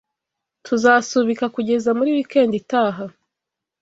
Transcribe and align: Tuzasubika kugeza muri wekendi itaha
Tuzasubika 0.65 1.45
kugeza 1.55 1.89
muri 1.97 2.09
wekendi 2.15 2.55
itaha 2.61 3.05